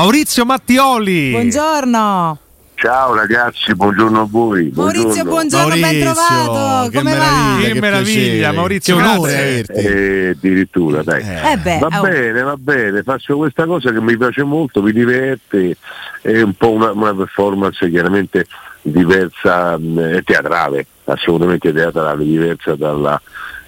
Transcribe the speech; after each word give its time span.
Maurizio 0.00 0.44
Mattioli. 0.44 1.30
Buongiorno. 1.30 2.38
Ciao 2.74 3.14
ragazzi, 3.14 3.74
buongiorno 3.74 4.20
a 4.20 4.26
voi. 4.30 4.70
Maurizio, 4.74 5.24
buongiorno, 5.24 5.70
ben 5.70 5.80
Maurizio, 5.80 6.12
trovato. 6.12 6.90
che 6.90 6.98
Come 6.98 7.10
va? 7.12 7.18
meraviglia, 7.18 7.66
Che 7.68 7.72
che 7.72 7.80
meraviglia. 7.80 8.52
Maurizio, 8.52 8.96
Che 8.96 9.02
onore. 9.02 9.64
Eh, 9.68 10.28
addirittura, 10.36 11.02
dai. 11.02 11.22
Eh 11.22 11.56
beh, 11.56 11.78
Va 11.78 11.88
oh. 11.98 12.02
bene, 12.02 12.42
va 12.42 12.56
bene, 12.58 13.02
faccio 13.04 13.38
questa 13.38 13.64
cosa 13.64 13.90
che 13.90 14.00
mi 14.02 14.18
piace 14.18 14.42
molto, 14.42 14.82
mi 14.82 14.92
diverte, 14.92 15.78
è 16.20 16.42
un 16.42 16.52
po' 16.52 16.72
una, 16.72 16.90
una 16.92 17.14
performance 17.14 17.88
chiaramente 17.88 18.46
diversa, 18.82 19.78
mh, 19.78 19.98
è 20.16 20.22
teatrale, 20.24 20.84
assolutamente 21.04 21.72
teatrale, 21.72 22.22
diversa 22.22 22.74
dalla, 22.76 23.18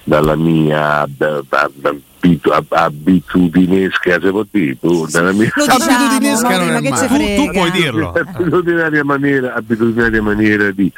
dalla 0.05 0.37
mia 0.37 1.07
da- 1.09 1.43
da- 1.49 1.71
abitudinesca, 2.71 4.19
se 4.21 4.31
può 4.31 4.45
dire, 4.51 4.77
tu, 4.81 5.07
dalla 5.07 5.33
mia 5.33 5.51
Lo 5.55 5.63
diciamo, 5.65 5.85
Abitudinesca 5.95 6.49
Mauri, 6.49 6.67
non 6.67 6.77
è 6.77 6.81
che 6.83 7.07
Tu, 7.37 7.45
tu 7.45 7.51
puoi 7.53 7.71
dirlo. 7.71 8.13
abitudinaria 8.13 9.05
maniera, 9.05 9.55
abitudinaria 9.55 10.23
maniera 10.23 10.71
di, 10.71 10.91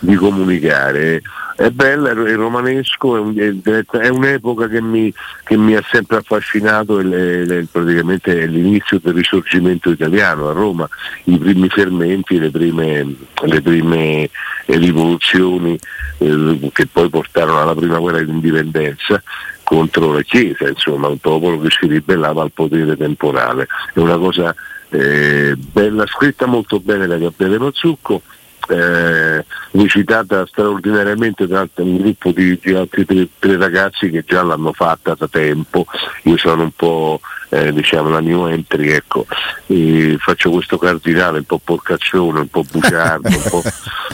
di 0.00 0.14
comunicare. 0.14 1.22
È 1.54 1.68
bella, 1.68 2.10
è 2.10 2.14
è 2.14 2.34
romanesco, 2.34 3.16
è, 3.16 3.20
un- 3.20 3.36
è- 3.62 3.96
è 3.98 4.08
un'epoca 4.08 4.68
che 4.68 4.80
mi, 4.80 5.12
che 5.44 5.56
mi 5.56 5.74
ha 5.76 5.84
sempre 5.90 6.16
affascinato, 6.16 6.98
è 6.98 7.02
le- 7.04 7.66
praticamente 7.70 8.40
è 8.40 8.46
l'inizio 8.46 8.98
del 9.02 9.12
risorgimento 9.14 9.90
italiano 9.90 10.48
a 10.48 10.52
Roma, 10.52 10.88
i 11.24 11.38
primi 11.38 11.68
fermenti, 11.68 12.38
le 12.38 12.50
prime, 12.50 13.14
le 13.44 13.60
prime 13.60 14.30
rivoluzioni 14.66 15.78
eh, 16.18 16.70
che 16.72 16.86
poi 16.86 17.08
portarono 17.08 17.60
alla 17.60 17.74
prima 17.74 17.98
guerra 17.98 18.22
d'indipendenza 18.22 19.22
contro 19.62 20.12
la 20.12 20.22
Chiesa, 20.22 20.68
insomma 20.68 21.08
un 21.08 21.18
popolo 21.18 21.60
che 21.60 21.68
si 21.70 21.86
ribellava 21.86 22.42
al 22.42 22.52
potere 22.52 22.96
temporale. 22.96 23.66
È 23.92 23.98
una 23.98 24.18
cosa 24.18 24.54
eh, 24.90 25.54
bella, 25.56 26.06
scritta 26.06 26.46
molto 26.46 26.80
bene 26.80 27.06
da 27.06 27.16
Gabriele 27.16 27.58
Mazzucco, 27.58 28.22
eh, 28.68 29.44
recitata 29.72 30.46
straordinariamente 30.46 31.46
da 31.46 31.66
un 31.76 31.96
gruppo 31.96 32.30
di, 32.30 32.58
di 32.62 32.74
altri 32.74 33.04
tre, 33.04 33.28
tre 33.38 33.56
ragazzi 33.56 34.10
che 34.10 34.24
già 34.26 34.42
l'hanno 34.42 34.72
fatta 34.72 35.14
da 35.18 35.28
tempo, 35.28 35.86
io 36.24 36.36
sono 36.36 36.62
un 36.62 36.72
po' 36.72 37.20
eh, 37.50 37.72
diciamo 37.72 38.08
la 38.08 38.20
new 38.20 38.46
entry, 38.46 38.90
ecco, 38.90 39.26
e 39.66 40.16
faccio 40.18 40.50
questo 40.50 40.78
cardinale 40.78 41.38
un 41.38 41.44
po' 41.44 41.60
porcaccione, 41.62 42.40
un 42.40 42.48
po' 42.48 42.64
bugiardo, 42.70 43.28
un 43.28 43.42
po', 43.48 43.62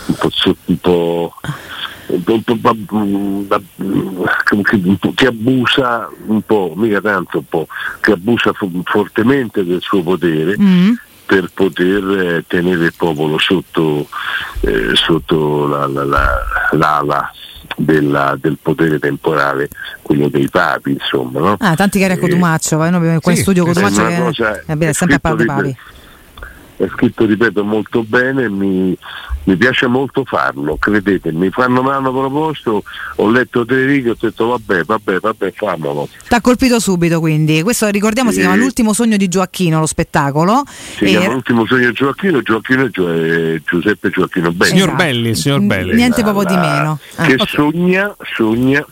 un 0.07 0.15
po', 0.17 0.31
un 0.59 0.79
po' 0.81 1.35
che, 5.15 5.27
abusa 5.27 6.09
un 6.27 6.43
po', 6.43 6.73
mica 6.77 7.01
tanto 7.01 7.39
un 7.39 7.49
po', 7.49 7.67
che 8.01 8.13
abusa 8.13 8.53
fo- 8.53 8.71
fortemente 8.85 9.65
del 9.65 9.81
suo 9.81 10.03
potere. 10.03 10.57
Mm. 10.59 10.93
Per 11.29 11.51
poter 11.53 12.03
eh, 12.37 12.45
tenere 12.47 12.87
il 12.87 12.95
popolo 12.97 13.39
sotto, 13.39 14.09
eh, 14.61 14.93
sotto 14.95 15.67
la- 15.67 15.87
la- 15.87 16.05
la- 16.05 16.41
l'ala 16.73 17.31
della- 17.77 18.35
del 18.41 18.57
potere 18.63 18.99
temporale, 18.99 19.69
quello 20.01 20.29
dei 20.29 20.49
papi, 20.49 20.93
insomma. 20.93 21.39
No? 21.41 21.57
Ah, 21.59 21.77
tanti 21.77 21.99
cari 22.01 22.13
a 22.15 22.17
Eh, 22.17 22.19
Cotumaccio, 22.19 22.79
vai, 22.79 22.91
noi 22.91 23.21
qua 23.21 23.31
in 23.33 23.37
sì, 23.37 23.43
studio 23.43 23.65
è 23.65 23.67
Cotumaccio 23.67 24.07
che 24.07 24.19
cosa- 24.19 24.61
eh, 24.65 24.75
beh, 24.77 24.87
è 24.87 24.89
è 24.89 24.93
sempre 24.95 25.17
a 25.17 25.19
parlare 25.19 25.45
dei 25.45 25.75
scritto 25.75 25.77
papi. 25.77 26.85
è 26.85 26.89
scritto, 26.89 27.25
ripeto, 27.27 27.63
molto 27.65 28.03
bene, 28.05 28.49
mi, 28.49 28.97
mi 29.49 29.57
piace 29.57 29.87
molto 29.87 30.25
farlo, 30.27 30.77
credetemi, 30.77 31.49
quando 31.51 31.83
mi 31.83 31.89
hanno 31.89 32.11
proposto 32.13 32.83
ho 33.17 33.31
letto 33.31 33.65
tre 33.65 33.87
righe 33.87 34.09
e 34.09 34.11
ho 34.11 34.17
detto 34.21 34.49
vabbè, 34.49 34.85
vabbè, 34.85 35.21
vabbè, 35.21 35.53
famolo. 35.57 36.07
T'ha 36.29 36.43
colpito 36.43 36.79
subito 36.79 37.19
quindi. 37.19 37.63
Questo 37.63 37.89
ricordiamo 37.89 38.29
si 38.29 38.37
Sì. 38.37 38.41
chiama 38.43 38.57
L'ultimo 38.57 38.93
sogno 38.93 39.17
di 39.17 39.27
Gioacchino, 39.27 39.81
lo 39.81 39.87
spettacolo. 39.87 40.65
Si 40.67 41.05
E- 41.05 41.09
chiama 41.09 41.29
L'ultimo 41.33 41.65
sogno 41.67 41.87
di 41.87 41.93
Gioacchino, 41.95 42.43
Gioacchino 42.43 42.89
Gio- 42.91 43.59
Giuseppe 43.65 44.11
Gioacchino 44.11 44.53
Belli. 44.53 44.71
Signor 44.71 44.89
Esatto. 44.89 45.03
Belli, 45.03 45.35
signor 45.35 45.61
Belli. 45.63 45.95
Niente 45.95 46.23
proprio 46.23 46.45
di 46.45 46.55
meno. 46.57 46.99
Ah, 47.17 47.25
che 47.25 47.35
ok. 47.39 47.49
sogna, 47.49 48.15
sogna, 48.37 48.85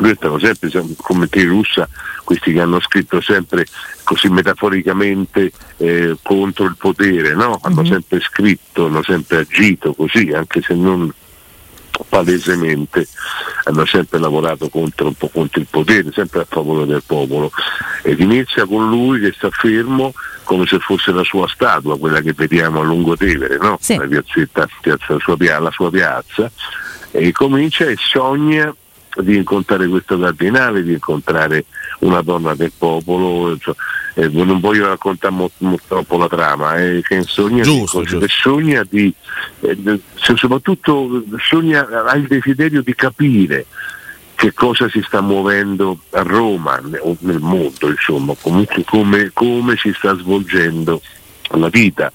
restano 0.00 0.38
sempre 0.38 0.70
sem- 0.70 0.94
come 0.96 1.28
te 1.28 1.44
russa, 1.44 1.88
questi 2.24 2.52
che 2.52 2.60
hanno 2.60 2.80
scritto 2.80 3.20
sempre 3.20 3.66
così 4.04 4.28
metaforicamente 4.28 5.52
eh, 5.78 6.16
contro 6.22 6.64
il 6.66 6.76
potere, 6.76 7.34
no? 7.34 7.58
hanno 7.62 7.82
Mhm. 7.82 7.86
sempre 7.90 8.20
scritto, 8.20 8.86
hanno 8.86 9.02
sempre 9.02 9.38
agito 9.38 9.92
così, 9.94 10.30
anche 10.34 10.60
se 10.62 10.74
non 10.74 11.12
palesemente 12.08 13.08
hanno 13.64 13.84
sempre 13.84 14.18
lavorato 14.20 14.68
contro, 14.68 15.08
un 15.08 15.14
po' 15.14 15.28
contro 15.28 15.60
il 15.60 15.66
potere, 15.68 16.12
sempre 16.12 16.40
a 16.42 16.46
favore 16.48 16.86
del 16.86 17.02
popolo 17.04 17.50
ed 18.02 18.20
inizia 18.20 18.66
con 18.66 18.88
lui 18.88 19.20
che 19.20 19.32
sta 19.36 19.50
fermo 19.50 20.12
come 20.44 20.64
se 20.66 20.78
fosse 20.78 21.10
la 21.10 21.24
sua 21.24 21.48
statua, 21.48 21.98
quella 21.98 22.20
che 22.20 22.32
vediamo 22.34 22.80
a 22.80 22.84
Lungotevere, 22.84 23.58
no? 23.58 23.78
Sì. 23.80 23.96
la 23.96 24.06
piazzetta, 24.06 24.68
piazza- 24.80 25.14
la, 25.14 25.18
sua, 25.18 25.58
la 25.58 25.70
sua 25.72 25.90
piazza, 25.90 26.50
e 27.10 27.32
comincia 27.32 27.84
e 27.84 27.96
sogna 27.98 28.74
di 29.22 29.36
incontrare 29.36 29.88
questo 29.88 30.18
cardinale, 30.18 30.82
di 30.82 30.92
incontrare 30.92 31.64
una 32.00 32.22
donna 32.22 32.54
del 32.54 32.72
popolo, 32.76 33.56
cioè, 33.58 33.74
eh, 34.14 34.28
non 34.28 34.60
voglio 34.60 34.86
raccontare 34.86 35.34
mo- 35.34 35.50
mo- 35.58 35.78
troppo 35.86 36.16
la 36.16 36.28
trama, 36.28 36.76
eh, 36.76 37.02
che 37.06 37.22
sogna, 37.22 37.62
Giusto, 37.62 38.00
di, 38.00 38.06
giusto. 38.06 38.26
sogna 38.28 38.86
di, 38.88 39.12
eh, 39.60 40.00
soprattutto 40.14 41.22
sogna, 41.38 41.86
ha 42.06 42.14
il 42.16 42.26
desiderio 42.26 42.82
di 42.82 42.94
capire 42.94 43.66
che 44.34 44.54
cosa 44.54 44.88
si 44.88 45.02
sta 45.04 45.20
muovendo 45.20 45.98
a 46.10 46.22
Roma 46.22 46.80
o 47.00 47.16
nel 47.20 47.40
mondo, 47.40 47.88
insomma, 47.88 48.34
comunque 48.40 48.84
come, 48.84 49.30
come 49.32 49.76
si 49.76 49.92
sta 49.96 50.16
svolgendo 50.16 51.02
la 51.52 51.68
vita, 51.68 52.12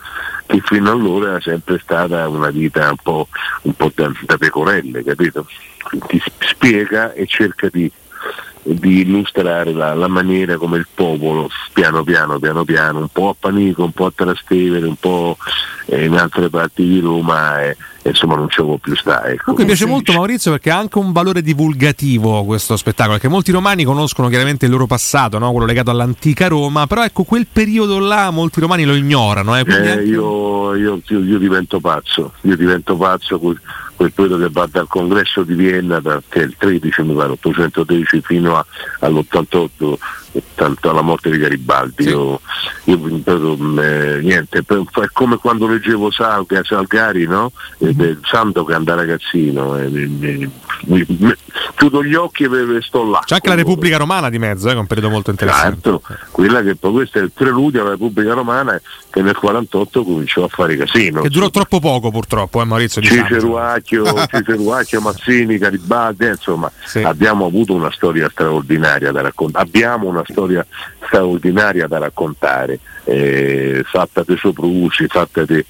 che 0.53 0.61
fino 0.63 0.91
allora 0.91 1.29
era 1.29 1.41
sempre 1.41 1.79
stata 1.79 2.27
una 2.29 2.51
vita 2.51 2.87
un 2.87 2.97
po', 3.01 3.27
un 3.63 3.73
po 3.73 3.91
da, 3.95 4.11
da 4.21 4.37
pecorelle, 4.37 5.03
capito? 5.03 5.47
Ti 6.07 6.21
spiega 6.39 7.13
e 7.13 7.25
cerca 7.25 7.69
di, 7.71 7.91
di 8.63 9.01
illustrare 9.01 9.73
la, 9.73 9.93
la 9.93 10.07
maniera 10.07 10.57
come 10.57 10.77
il 10.77 10.87
popolo, 10.93 11.49
piano 11.73 12.03
piano, 12.03 12.39
piano 12.39 12.63
piano, 12.63 12.99
un 12.99 13.09
po' 13.11 13.29
a 13.29 13.35
Panico, 13.37 13.83
un 13.83 13.91
po' 13.91 14.05
a 14.05 14.13
Trastevere, 14.15 14.85
un 14.87 14.95
po' 14.95 15.37
eh, 15.87 16.05
in 16.05 16.15
altre 16.15 16.49
parti 16.49 16.87
di 16.87 16.99
Roma, 16.99 17.61
e, 17.61 17.75
e 18.01 18.09
insomma 18.09 18.35
non 18.35 18.49
ci 18.49 18.61
può 18.61 18.77
più 18.77 18.95
stare. 18.95 19.33
Ecco. 19.33 19.43
Comunque 19.43 19.63
mi 19.65 19.69
piace 19.71 19.85
molto 19.85 20.13
Maurizio 20.13 20.51
perché 20.51 20.71
ha 20.71 20.77
anche 20.77 20.97
un 20.97 21.11
valore 21.11 21.41
divulgativo 21.41 22.43
questo 22.45 22.77
spettacolo, 22.77 23.15
perché 23.15 23.29
molti 23.29 23.51
romani 23.51 23.83
conoscono 23.83 24.29
chiaramente 24.29 24.65
il 24.65 24.71
loro 24.71 24.87
passato, 24.87 25.37
no? 25.37 25.51
quello 25.51 25.65
legato 25.65 25.91
all'antica 25.91 26.47
Roma, 26.47 26.87
però 26.87 27.03
ecco 27.03 27.23
quel 27.23 27.47
periodo 27.51 27.99
là 27.99 28.29
molti 28.31 28.59
romani 28.61 28.85
lo 28.85 28.95
ignorano. 28.95 29.57
Eh? 29.57 29.63
Eh, 29.67 29.73
anche- 29.75 30.03
io, 30.03 30.75
io- 30.75 31.01
io- 31.05 31.23
io 31.23 31.37
divento 31.37 31.79
pazzo, 31.79 32.33
io 32.41 32.55
divento 32.55 32.95
pazzo 32.95 33.39
quel, 33.39 33.59
quel 34.03 34.11
periodo 34.11 34.37
che 34.43 34.49
va 34.51 34.67
dal 34.69 34.87
congresso 34.87 35.43
di 35.43 35.53
Vienna, 35.53 36.01
che 36.27 36.41
è 36.41 36.43
il 36.43 36.55
13, 36.57 37.03
mi 37.03 37.13
pare, 37.13 37.31
810 37.31 38.21
fino 38.21 38.57
a- 38.57 38.65
all'88, 38.99 39.97
tanto 40.55 40.89
alla 40.89 41.01
morte 41.01 41.29
di 41.29 41.37
Garibaldi. 41.37 42.03
Sì. 42.03 42.09
Io, 42.09 42.39
io, 42.85 43.81
eh, 43.81 44.19
niente, 44.21 44.63
per- 44.63 44.83
è 45.01 45.07
come 45.13 45.37
quando 45.37 45.67
leggevo 45.67 46.11
Salga, 46.11 46.61
Salgari, 46.63 47.25
no? 47.27 47.51
Del 47.77 48.19
Sandokan 48.23 48.83
da 48.83 48.95
ragazzino. 48.95 49.77
eh, 49.77 50.49
chiudo 51.75 52.03
gli 52.03 52.15
occhi 52.15 52.43
e 52.43 52.81
sto 52.81 53.09
là. 53.09 53.21
C'è 53.25 53.35
anche 53.35 53.49
la 53.49 53.55
Repubblica 53.55 53.97
Romana 53.97 54.29
di 54.29 54.39
mezzo, 54.39 54.69
eh, 54.69 54.73
è 54.73 54.75
un 54.75 54.87
periodo 54.87 55.09
molto 55.09 55.31
interessante. 55.31 55.81
Certo, 55.81 56.01
quella 56.31 56.61
che 56.61 56.75
poi 56.75 56.91
questo 56.91 57.19
è 57.19 57.21
il 57.21 57.31
preludio 57.31 57.81
alla 57.81 57.91
Repubblica 57.91 58.33
Romana 58.33 58.79
che 59.09 59.21
nel 59.21 59.35
48 59.35 60.03
cominciò 60.03 60.43
a 60.43 60.47
fare 60.47 60.75
casino. 60.75 61.21
Che 61.21 61.29
durò 61.29 61.49
troppo 61.49 61.79
poco 61.79 62.11
purtroppo, 62.11 62.61
eh, 62.61 62.65
Maurizio. 62.65 63.01
Diciamo. 63.01 63.27
Ciceruacchio, 63.27 64.25
Ciceruacchio, 64.27 65.01
Mazzini, 65.01 65.57
Garibaldi, 65.57 66.25
insomma 66.27 66.71
Sì. 66.85 66.99
abbiamo 66.99 67.45
avuto 67.45 67.73
una 67.73 67.91
storia 67.91 68.29
straordinaria 68.29 69.11
da 69.11 69.21
raccontare, 69.21 69.65
abbiamo 69.65 70.07
una 70.07 70.23
storia 70.27 70.65
straordinaria 71.05 71.87
da 71.87 71.99
raccontare, 71.99 72.79
eh, 73.05 73.83
fatta 73.85 74.23
di 74.25 74.35
soprusi, 74.37 75.07
fatta 75.07 75.43
di, 75.45 75.63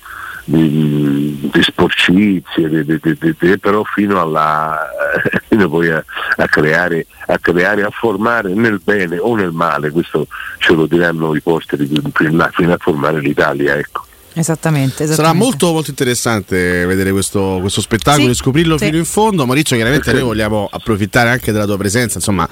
di, 0.44 1.50
di 1.52 1.64
sporcizie, 1.64 2.86
di- 2.86 3.00
di- 3.00 3.58
però 3.58 3.84
fino, 3.84 4.20
alla, 4.20 4.90
fino 5.48 5.70
poi 5.70 5.90
a, 5.90 6.04
a 6.38 6.48
creare, 6.48 7.08
a 7.28 7.38
creare, 7.38 7.84
a 7.84 7.90
formare 7.90 8.54
nel 8.54 8.82
bene 8.84 9.18
o 9.18 9.36
nel 9.36 9.52
male, 9.52 9.92
questo 9.92 10.28
ce 10.58 10.74
lo 10.74 10.86
diranno 10.86 11.36
i 11.36 11.42
posteri 11.42 11.90
fino 12.14 12.74
a 12.74 12.78
formare 12.80 13.20
l'Italia. 13.20 13.76
Ecco. 13.76 14.06
Esattamente, 14.36 15.04
esattamente. 15.04 15.16
Sarà 15.16 15.34
molto 15.34 15.72
molto 15.72 15.90
interessante 15.92 16.86
vedere 16.86 17.12
questo, 17.12 17.58
questo 17.62 17.82
spettacolo 17.82 18.26
Sì, 18.26 18.30
e 18.32 18.34
scoprirlo 18.34 18.78
sì. 18.78 18.86
fino 18.86 18.98
in 18.98 19.06
fondo. 19.06 19.46
Maurizio, 19.46 19.76
chiaramente 19.76 20.12
noi 20.12 20.24
vogliamo 20.24 20.68
approfittare 20.72 21.30
anche 21.30 21.52
della 21.52 21.66
tua 21.66 21.78
presenza, 21.78 22.18
insomma, 22.18 22.48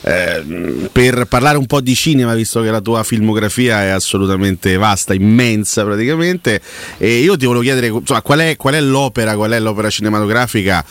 ehm, 0.00 0.88
per 0.92 1.26
parlare 1.26 1.58
un 1.58 1.66
po' 1.66 1.80
di 1.80 1.94
cinema, 1.94 2.34
visto 2.34 2.62
che 2.62 2.70
la 2.70 2.80
tua 2.80 3.02
filmografia 3.02 3.82
è 3.82 3.88
assolutamente 3.88 4.76
vasta, 4.76 5.12
immensa 5.14 5.84
praticamente. 5.84 6.60
E 6.96 7.18
io 7.18 7.36
ti 7.36 7.44
volevo 7.44 7.62
chiedere 7.62 7.88
insomma, 7.88 8.22
qual, 8.22 8.38
è, 8.40 8.56
qual 8.56 8.74
è 8.74 8.80
l'opera, 8.80 9.34
qual 9.34 9.50
è 9.50 9.60
l'opera 9.60 9.90
cinematografica 9.90 10.84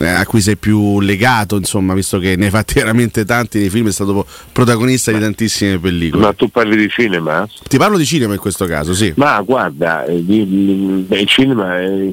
eh, 0.00 0.08
a 0.08 0.24
cui 0.26 0.40
sei 0.40 0.56
più 0.56 1.00
legato, 1.00 1.56
insomma, 1.56 1.92
visto 1.94 2.18
che 2.18 2.36
ne 2.36 2.46
hai 2.46 2.50
fatti 2.50 2.74
veramente 2.74 3.24
tanti 3.24 3.58
nei 3.58 3.70
film, 3.70 3.88
è 3.88 3.92
stato 3.92 4.26
protagonista 4.52 5.12
di 5.12 5.20
tantissime 5.20 5.78
pellicole. 5.78 6.22
Ma 6.22 6.32
tu 6.32 6.48
parli 6.50 6.76
di 6.76 6.88
cinema? 6.88 7.46
Ti 7.68 7.76
parlo 7.76 7.98
di 7.98 8.06
cinema 8.06 8.32
in 8.32 8.40
questo 8.40 8.64
caso, 8.64 8.94
sì. 8.94 9.12
Ma 9.16 9.40
guarda, 9.42 9.89
beh, 10.06 11.20
il 11.20 11.26
cinema 11.26 11.78
è 11.78 12.12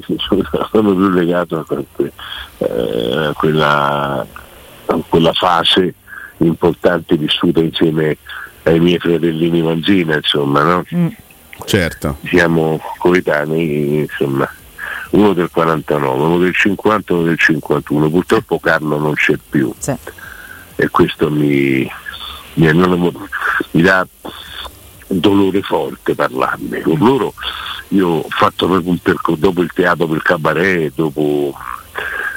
sono 0.72 0.94
più 0.96 1.10
legato 1.10 1.58
a 1.60 1.66
eh, 2.58 3.26
a 3.28 3.34
quella, 3.34 4.26
a 4.86 5.00
quella 5.08 5.34
fase 5.34 5.94
importante 6.38 7.16
vissuta 7.18 7.60
insieme 7.62 8.18
ai 8.64 8.80
miei 8.80 9.00
fratellini 9.00 9.62
Manzina, 9.62 10.16
insomma, 10.16 10.64
no? 10.64 10.86
Certo. 11.66 12.18
siamo 12.26 12.80
coetanei, 13.00 14.00
insomma, 14.02 14.48
uno 15.12 15.34
del 15.34 15.50
49, 15.52 16.20
uno 16.24 16.38
del 16.38 16.54
50, 16.54 17.14
uno 17.14 17.24
del 17.24 17.40
51. 17.40 18.10
Purtroppo 18.10 18.60
Carlo 18.60 19.00
non 19.00 19.14
c'è 19.16 19.36
più 19.50 19.74
Sì. 19.80 19.96
e 20.76 20.90
questo 20.90 21.32
mi, 21.32 21.90
mi, 22.56 22.74
non- 22.74 23.12
mi 23.72 23.82
dà 23.82 24.06
dolore 25.08 25.62
forte 25.62 26.16
parlarne. 26.16 26.82
Con 26.82 26.98
loro 27.00 27.34
io 27.90 28.08
ho 28.08 28.26
fatto 28.30 28.68
proprio 28.68 28.92
un 28.92 28.98
percorso 28.98 29.40
dopo 29.40 29.62
il 29.62 29.72
teatro 29.74 30.08
per 30.08 30.22
cabaret, 30.22 30.92
dopo, 30.94 31.54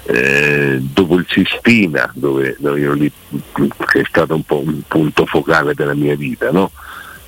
eh, 0.04 0.78
dopo 0.80 1.16
il 1.16 1.26
Sistina, 1.28 2.10
dove, 2.14 2.56
dove 2.58 2.80
io 2.80 2.92
lì, 2.92 3.10
che 3.52 4.00
è 4.00 4.04
stato 4.08 4.34
un 4.34 4.44
po' 4.44 4.62
un 4.64 4.82
punto 4.86 5.26
focale 5.26 5.74
della 5.74 5.94
mia 5.94 6.16
vita, 6.16 6.50
no? 6.50 6.70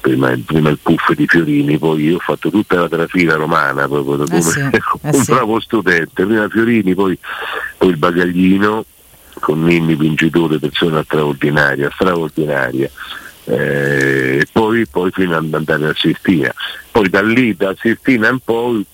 Prima, 0.01 0.37
prima 0.45 0.69
il 0.69 0.81
puff 0.83 1.13
di 1.13 1.29
Fiorini, 1.29 1.79
poi 1.79 2.03
io 2.03 2.17
ho 2.17 2.19
fatto 2.19 2.51
tutta 2.51 2.81
la 2.81 2.89
trafila 2.89 3.37
romana 3.37 3.87
proprio 3.87 4.17
da 4.17 4.25
Eh 4.25 4.41
come 4.41 4.43
sì, 4.43 4.59
eh 4.61 4.81
un 5.01 5.13
sì. 5.13 5.33
bravo 5.33 5.61
studente, 5.61 6.25
prima 6.25 6.49
Fiorini, 6.49 6.95
poi, 6.95 7.17
poi 7.79 7.91
il 7.91 7.97
bagaglino 7.97 8.85
con 9.39 9.63
Ninni 9.63 9.95
vincitore, 9.95 10.59
persona 10.59 11.03
straordinaria, 11.03 11.91
straordinaria. 11.93 12.91
Eh, 13.45 14.39
e 14.41 14.47
poi, 14.51 14.87
poi 14.87 15.11
fino 15.11 15.37
ad 15.37 15.53
andare 15.53 15.89
a 15.89 15.95
Sistina. 15.97 16.53
Poi 16.91 17.09
da 17.09 17.23
lì, 17.23 17.55
da 17.57 17.75
Sistina 17.79 18.29
in 18.29 18.39
poi, 18.43 18.85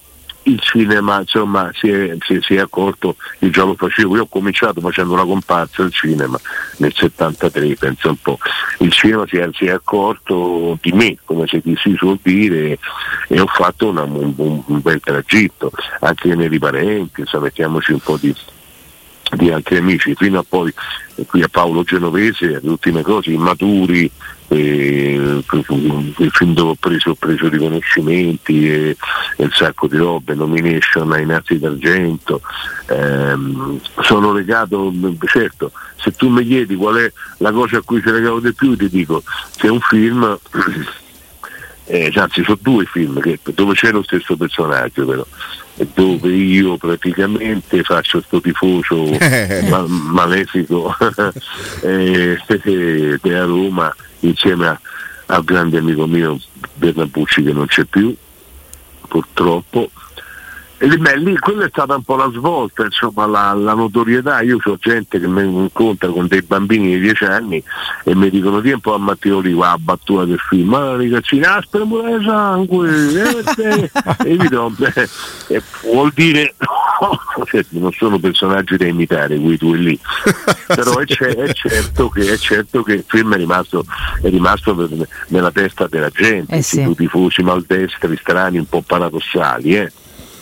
il 0.44 0.60
cinema 0.60 1.20
insomma 1.20 1.70
si 1.74 1.90
è, 1.90 2.16
si- 2.20 2.38
si 2.40 2.54
è 2.54 2.60
accorto, 2.60 3.16
io 3.40 3.50
già 3.50 3.64
lo 3.64 3.74
facevo, 3.74 4.16
io 4.16 4.22
ho 4.22 4.26
cominciato 4.26 4.80
facendo 4.80 5.12
una 5.12 5.24
comparsa 5.24 5.82
al 5.82 5.92
cinema 5.92 6.40
nel 6.78 6.94
73, 6.94 7.74
penso 7.76 8.08
un 8.08 8.16
po', 8.16 8.38
il 8.78 8.90
cinema 8.90 9.26
si 9.26 9.36
è, 9.36 9.46
si 9.52 9.66
è 9.66 9.70
accorto 9.72 10.78
di 10.80 10.92
me, 10.92 11.16
come 11.24 11.46
si, 11.46 11.60
si 11.76 11.94
suol 11.98 12.18
dire, 12.22 12.78
e 13.28 13.40
ho 13.40 13.46
fatto 13.46 13.88
una- 13.88 14.04
un, 14.04 14.32
un- 14.36 14.80
bel 14.80 15.00
tragitto, 15.00 15.70
anche 16.00 16.34
nei 16.34 16.58
parenti, 16.58 17.24
mettiamoci 17.38 17.92
un 17.92 18.00
po' 18.00 18.16
di, 18.16 18.34
di 19.36 19.50
altri 19.50 19.76
amici, 19.76 20.14
fino 20.14 20.38
a 20.38 20.44
poi 20.48 20.72
eh, 21.16 21.26
qui 21.26 21.42
a 21.42 21.48
Paolo 21.48 21.82
Genovese, 21.82 22.58
le 22.62 22.68
ultime 22.70 23.02
cose, 23.02 23.30
immaturi, 24.48 26.14
eh, 26.18 26.30
fin 26.30 26.54
dove 26.54 26.70
ho 26.70 26.74
preso, 26.74 27.10
ho 27.10 27.14
preso 27.14 27.48
riconoscimenti 27.48 28.68
e, 28.68 28.96
e 29.36 29.44
un 29.44 29.50
sacco 29.50 29.86
di 29.86 29.96
robe, 29.96 30.34
nomination 30.34 31.12
ai 31.12 31.26
Nazi 31.26 31.58
d'Argento, 31.58 32.40
ehm, 32.86 33.80
sono 34.00 34.32
legato, 34.32 34.92
certo, 35.26 35.72
se 35.96 36.12
tu 36.12 36.28
mi 36.28 36.44
chiedi 36.46 36.74
qual 36.76 36.96
è 36.96 37.12
la 37.38 37.52
cosa 37.52 37.78
a 37.78 37.82
cui 37.82 38.00
ci 38.00 38.10
legavo 38.10 38.40
di 38.40 38.52
più 38.52 38.76
ti 38.76 38.88
dico 38.88 39.22
che 39.56 39.66
è 39.66 39.70
un 39.70 39.80
film 39.80 40.38
eh, 41.86 42.12
anzi 42.14 42.42
sono 42.44 42.58
due 42.60 42.84
film 42.84 43.20
che- 43.20 43.40
dove 43.54 43.74
c'è 43.74 43.90
lo 43.90 44.02
stesso 44.02 44.36
personaggio 44.36 45.04
però. 45.04 45.22
e 45.22 45.26
dove 45.94 46.30
io 46.34 46.76
praticamente 46.76 47.82
faccio 47.82 48.20
sto 48.20 48.40
tifoso 48.40 49.16
ma- 49.68 49.86
malefico 49.86 50.94
eh, 51.82 52.38
eh, 52.64 53.34
a 53.34 53.44
Roma 53.44 53.94
insieme 54.20 54.66
a- 54.68 54.80
al 55.26 55.44
grande 55.44 55.78
amico 55.78 56.06
mio 56.06 56.38
Bernabucci 56.74 57.42
che 57.42 57.52
non 57.52 57.66
c'è 57.66 57.84
più 57.84 58.14
purtroppo 59.06 59.90
e 60.80 60.86
lì, 60.86 60.96
beh, 60.96 61.16
lì 61.18 61.36
quella 61.38 61.64
è 61.64 61.68
stata 61.68 61.96
un 61.96 62.02
po' 62.02 62.14
la 62.14 62.30
svolta, 62.32 62.84
insomma, 62.84 63.26
la, 63.26 63.52
la 63.52 63.74
notorietà. 63.74 64.40
Io 64.42 64.58
ho 64.62 64.76
gente 64.78 65.18
che 65.18 65.26
mi 65.26 65.42
incontra 65.42 66.08
con 66.08 66.28
dei 66.28 66.42
bambini 66.42 66.94
di 66.94 67.00
10 67.00 67.24
anni 67.24 67.62
e 68.04 68.14
mi 68.14 68.30
dicono 68.30 68.60
tempo 68.60 68.94
a 68.94 68.98
Matteo 68.98 69.40
Riva, 69.40 69.70
la 69.70 69.78
battuta 69.78 70.24
del 70.24 70.38
film, 70.38 70.68
ma 70.68 70.96
ragazzini, 70.96 71.42
aspetta 71.42 71.84
pure 71.84 72.22
sangue, 72.24 72.88
eh, 73.12 73.44
eh." 73.58 73.90
e 74.24 74.32
io 74.34 74.36
dico, 74.36 74.70
beh, 74.70 75.08
eh, 75.48 75.62
vuol 75.82 76.12
dire 76.14 76.54
non 77.70 77.92
sono 77.92 78.18
personaggi 78.18 78.76
da 78.76 78.86
imitare 78.86 79.38
quei 79.38 79.56
due 79.56 79.78
lì, 79.78 79.98
però 80.66 80.98
è, 80.98 81.06
ce- 81.06 81.34
è 81.34 81.52
certo 81.52 82.08
che, 82.08 82.32
è 82.32 82.36
certo 82.36 82.82
che 82.82 82.92
il 82.94 83.04
film 83.06 83.34
è 83.34 83.36
rimasto, 83.36 83.84
è 84.22 84.28
rimasto 84.28 84.74
per- 84.74 85.08
nella 85.28 85.50
testa 85.50 85.86
della 85.88 86.10
gente, 86.10 86.54
Eh 86.54 86.62
sì. 86.62 86.84
tutti 86.84 87.02
i 87.02 87.06
tifosi 87.06 87.42
maldestri, 87.42 88.16
strani, 88.16 88.58
un 88.58 88.68
po' 88.68 88.82
paradossali. 88.82 89.76
Eh. 89.76 89.92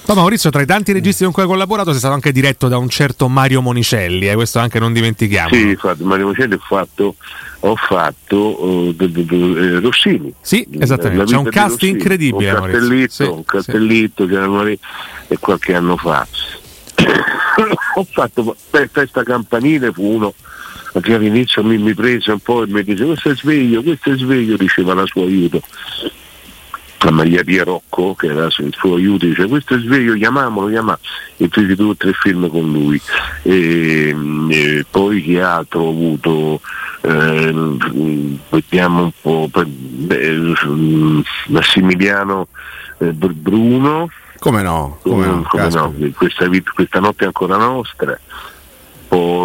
Poi 0.06 0.14
Maurizio, 0.14 0.50
tra 0.50 0.62
i 0.62 0.66
tanti 0.66 0.92
registi 0.92 1.24
con 1.24 1.32
cui 1.32 1.42
hai 1.42 1.48
collaborato, 1.48 1.90
sei 1.90 1.98
stato 1.98 2.14
anche 2.14 2.30
diretto 2.30 2.68
da 2.68 2.78
un 2.78 2.88
certo 2.88 3.26
Mario 3.26 3.60
Monicelli, 3.60 4.28
eh, 4.28 4.34
questo 4.34 4.60
anche 4.60 4.78
non 4.78 4.92
dimentichiamo. 4.92 5.48
Sì, 5.52 5.70
infatti, 5.70 6.04
Mario 6.04 6.26
Mocelli 6.26 6.54
ho 6.54 6.60
fatto, 6.64 7.16
ho 7.58 7.74
fatto 7.74 8.88
eh, 8.90 8.94
de- 8.94 9.10
de- 9.10 9.24
de- 9.24 9.58
eh, 9.76 9.80
Rossini. 9.80 10.32
Sì, 10.40 10.64
esattamente. 10.78 11.24
C'è 11.24 11.36
un 11.36 11.48
cast 11.48 11.70
Rossini. 11.70 11.90
incredibile, 11.90 12.50
Un 12.52 12.60
cartellito, 12.60 13.12
Sì, 13.12 13.22
un 13.24 13.44
cartellito 13.44 14.26
c'erano 14.26 14.62
lì 14.62 14.78
e 15.26 15.38
qualche 15.40 15.74
anno 15.74 15.96
fa. 15.96 16.24
ho 17.96 18.06
fatto 18.08 18.54
fe- 18.70 18.88
festa 18.92 19.24
campanile, 19.24 19.90
fu 19.90 20.04
uno 20.06 20.32
che 21.02 21.14
all'inizio 21.14 21.64
mi, 21.64 21.78
mi 21.78 21.94
prese 21.94 22.30
un 22.30 22.38
po' 22.38 22.62
e 22.62 22.68
mi 22.68 22.84
dice 22.84 23.04
questo 23.04 23.30
è 23.30 23.34
sveglio, 23.34 23.82
questo 23.82 24.12
è 24.12 24.16
sveglio, 24.16 24.56
diceva 24.56 24.94
la 24.94 25.04
sua 25.04 25.22
aiuto. 25.22 25.60
La 27.00 27.10
Maria 27.10 27.44
Pia 27.44 27.64
Rocco, 27.64 28.14
che 28.14 28.28
era 28.28 28.46
il 28.46 28.74
suo 28.76 28.96
aiuto, 28.96 29.26
dice 29.26 29.46
questo 29.46 29.74
è 29.74 29.78
sveglio, 29.78 30.14
chiamiamolo, 30.14 30.66
chiamiamolo. 30.66 30.98
E 31.36 31.48
feci 31.48 31.74
due 31.74 31.90
o 31.90 31.96
tre 31.96 32.12
film 32.12 32.48
con 32.48 32.72
lui. 32.72 33.00
E, 33.42 34.16
e 34.48 34.86
poi 34.90 35.22
che 35.22 35.40
altro 35.40 35.80
ho 35.80 35.90
avuto? 35.90 36.60
Ehm, 37.02 38.38
vediamo 38.48 39.02
un 39.04 39.10
po', 39.20 39.48
per- 39.52 39.66
beh, 39.66 40.54
Massimiliano 41.48 42.48
eh, 42.98 43.12
Br- 43.12 43.32
Bruno, 43.32 44.08
Come 44.38 44.62
no? 44.62 44.98
Come 45.02 45.26
no? 45.26 45.42
come 45.48 45.68
no, 45.70 45.94
questa, 46.14 46.46
questa 46.74 47.00
notte 47.00 47.24
è 47.24 47.26
ancora 47.26 47.56
nostra, 47.56 48.18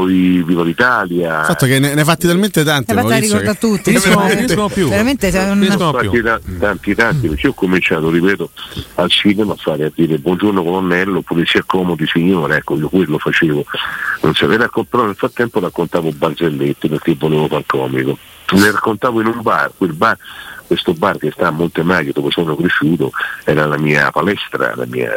poi 0.06 0.44
Viva 0.44 0.64
l'Italia. 0.64 1.40
Il 1.42 1.46
fatto 1.46 1.66
che 1.66 1.80
ne, 1.80 1.94
ne 1.94 2.00
hai 2.02 2.06
fatti 2.06 2.28
talmente 2.28 2.64
tanti, 2.64 2.92
E 2.92 2.94
la 2.94 3.02
Maurizio, 3.04 3.38
ricorda 3.40 3.50
a 3.52 3.54
che- 3.54 3.60
tutti. 3.60 3.92
Io 3.92 4.02
non 4.16 4.36
riescono 4.36 4.70
più. 4.70 4.90
Veramente 4.90 5.30
c'è 5.32 5.50
un- 5.50 5.60
Riescono- 5.60 5.90
Ho 5.90 5.94
più. 6.00 6.10
fatti 6.12 6.22
ta- 6.24 6.40
tanti 6.60 6.96
tanti 6.96 7.28
perché 7.28 7.46
io 7.48 7.52
ho 7.52 7.56
cominciato 7.56 8.10
ripeto 8.10 8.50
al 8.96 9.10
cinema 9.10 9.54
a 9.54 9.56
fare 9.56 9.86
a 9.86 9.92
dire 9.94 10.18
buongiorno 10.18 10.64
colonnello 10.64 11.22
polizia 11.22 11.60
accomodi 11.62 12.06
signore 12.08 12.58
ecco 12.58 12.78
io 12.78 12.90
quello 12.90 13.18
facevo 13.18 13.66
non 14.22 14.34
sapeva 14.36 14.70
però 14.90 15.06
nel 15.06 15.16
frattempo 15.16 15.60
raccontavo 15.60 16.12
barzellette 16.12 16.88
perché 16.90 17.16
volevo 17.18 17.48
far 17.48 17.64
comico 17.66 18.18
ne 18.52 18.72
raccontavo 18.72 19.22
in 19.22 19.28
un 19.28 19.42
bar 19.42 19.72
quel 19.78 19.94
bar 19.94 20.18
questo 20.72 20.94
bar 20.94 21.18
che 21.18 21.32
sta 21.32 21.48
a 21.48 21.52
Montemagno 21.52 22.12
dove 22.14 22.32
sono 22.32 22.56
cresciuto 22.56 23.12
era 23.44 23.66
la 23.66 23.78
mia 23.78 24.10
palestra 24.10 24.74
la 24.76 24.86
mia... 24.86 25.12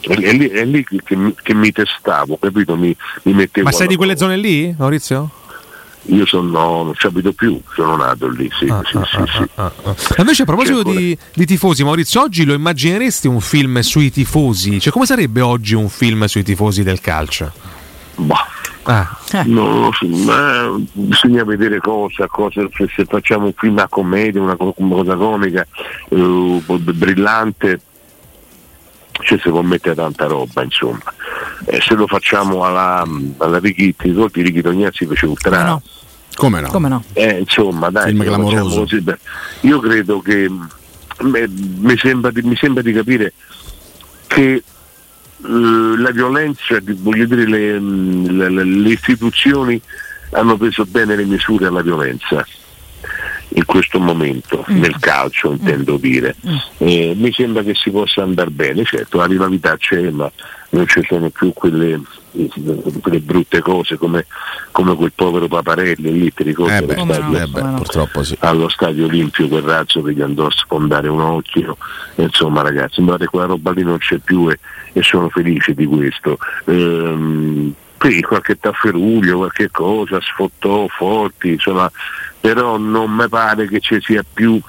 È, 0.00 0.12
è 0.12 0.32
lì, 0.34 0.48
è 0.48 0.64
lì 0.66 0.84
che, 0.84 1.16
mi- 1.16 1.34
che 1.42 1.54
mi 1.54 1.72
testavo 1.72 2.36
capito 2.36 2.76
mi, 2.76 2.94
mi 3.22 3.32
mettevo 3.32 3.66
Ma 3.68 3.72
sei 3.72 3.86
di 3.86 3.96
quelle 3.96 4.18
zone 4.18 4.36
lì, 4.36 4.74
Maurizio? 4.76 5.30
io 6.06 6.26
sono 6.26 6.50
no, 6.50 6.82
non 6.82 6.94
ci 6.94 7.06
abito 7.06 7.32
più 7.32 7.58
sono 7.74 7.96
nato 7.96 8.28
lì 8.28 8.50
sì, 8.58 8.66
Ah, 8.68 8.82
sì, 8.84 8.96
ah, 8.96 9.06
sì, 9.06 9.16
ah, 9.16 9.26
sì. 9.26 9.48
ah, 9.54 9.72
ah. 9.84 9.94
Invece 10.18 10.42
a 10.42 10.44
proposito 10.44 10.82
di, 10.82 11.16
di 11.32 11.46
tifosi, 11.46 11.84
Maurizio, 11.84 12.20
oggi 12.20 12.44
lo 12.44 12.52
immagineresti 12.52 13.28
un 13.28 13.40
film 13.40 13.80
sui 13.80 14.10
tifosi? 14.10 14.78
Cioè 14.78 14.92
come 14.92 15.06
sarebbe 15.06 15.40
oggi 15.40 15.74
un 15.74 15.88
film 15.88 16.24
sui 16.26 16.42
tifosi 16.42 16.82
del 16.82 17.00
calcio? 17.00 17.50
Bah. 18.16 18.46
Ah, 18.84 19.16
Non 19.46 19.80
lo 19.80 19.92
so, 19.92 20.06
ma 20.08 20.74
bisogna 20.92 21.44
vedere 21.44 21.78
cosa, 21.78 22.26
cosa 22.26 22.62
se, 22.74 22.88
se 22.94 23.04
facciamo 23.04 23.46
un 23.46 23.52
film 23.56 23.78
a 23.78 23.86
commedia, 23.88 24.40
una, 24.40 24.56
una 24.58 24.94
cosa 24.96 25.14
comica, 25.14 25.66
eh, 26.08 26.62
brillante, 26.66 27.80
cioè 29.22 29.38
si 29.38 29.48
può 29.50 29.62
mettere 29.62 29.94
tanta 29.94 30.26
roba 30.26 30.62
insomma. 30.62 31.00
Eh, 31.66 31.80
se 31.80 31.94
lo 31.94 32.06
facciamo 32.06 32.64
alla, 32.64 33.06
alla 33.38 33.58
Righitti, 33.58 34.08
ricordi 34.08 34.42
Righi 34.42 34.62
Tognazzi 34.62 35.06
fece 35.06 35.26
un 35.26 35.34
Come 35.34 35.62
no? 35.62 35.82
Come 36.34 36.60
no? 36.60 36.68
Come 36.68 36.88
no? 36.88 37.04
eh, 37.12 37.38
insomma, 37.38 37.90
dai, 37.90 38.14
così, 38.80 39.00
beh, 39.00 39.18
io 39.60 39.78
credo 39.80 40.20
che 40.20 40.48
mh, 40.48 40.68
me- 41.20 41.48
mi, 41.48 41.96
sembra 41.98 42.30
di, 42.30 42.42
mi 42.42 42.56
sembra 42.56 42.82
di 42.82 42.92
capire 42.92 43.32
che 44.26 44.62
eh, 45.44 45.98
la 46.00 46.10
violenza, 46.10 46.78
di- 46.80 46.96
voglio 47.00 47.26
dire, 47.26 47.46
le, 47.46 47.78
mh, 47.80 48.36
le- 48.36 48.50
le- 48.50 48.64
le 48.64 48.88
istituzioni 48.90 49.80
hanno 50.32 50.56
preso 50.56 50.84
bene 50.86 51.16
le 51.16 51.24
misure 51.24 51.66
alla 51.66 51.82
violenza. 51.82 52.44
in 53.54 53.66
questo 53.66 53.98
momento, 54.00 54.64
mm. 54.70 54.80
nel 54.80 54.98
calcio 54.98 55.52
intendo 55.52 55.98
dire. 55.98 56.34
Mm. 56.48 56.56
Eh, 56.78 57.12
mi 57.14 57.30
sembra 57.34 57.62
che 57.62 57.74
si 57.74 57.90
possa 57.90 58.22
andare 58.22 58.48
bene, 58.48 58.82
certo 58.84 59.18
la 59.18 59.26
rivalità 59.26 59.76
c'è, 59.76 60.08
ma 60.08 60.30
non 60.72 60.86
ci 60.86 61.04
sono 61.06 61.28
più 61.28 61.52
quelle, 61.52 62.00
quelle 63.00 63.20
brutte 63.20 63.60
cose 63.60 63.96
come, 63.96 64.26
come, 64.70 64.94
quel 64.94 65.12
povero 65.14 65.46
Paparelli 65.46 66.12
lì 66.12 66.32
ti 66.32 66.42
ricordi? 66.44 66.72
Eh 66.72 66.82
beh, 66.82 67.14
stadio, 67.14 67.38
eh 67.38 67.46
beh, 67.46 67.60
purtroppo 67.76 68.22
sì. 68.22 68.36
allo 68.40 68.68
stadio 68.68 69.04
Olimpio 69.04 69.48
quel 69.48 69.62
razzo 69.62 70.02
che 70.02 70.14
gli 70.14 70.22
andò 70.22 70.46
a 70.46 70.50
sfondare 70.50 71.08
un 71.08 71.20
occhio. 71.20 71.76
Insomma 72.16 72.62
ragazzi 72.62 73.02
guardate 73.02 73.28
quella 73.28 73.46
roba 73.46 73.72
lì 73.72 73.82
non 73.82 73.98
c'è 73.98 74.18
più 74.18 74.48
e, 74.48 74.58
e 74.92 75.02
sono 75.02 75.28
felice 75.28 75.74
di 75.74 75.84
questo. 75.84 76.38
Ehm, 76.66 77.74
qui 77.98 78.22
qualche 78.22 78.58
tafferuglio 78.58 79.38
qualche 79.38 79.70
cosa 79.70 80.18
sfottò 80.20 80.88
forti 80.88 81.50
insomma 81.50 81.88
però 82.40 82.76
non 82.76 83.12
mi 83.12 83.28
pare 83.28 83.68
che 83.68 83.78
ci 83.78 84.00
sia 84.00 84.24
più 84.24 84.60